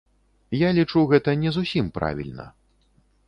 [0.59, 2.45] Я лічу, гэта не зусім правільна.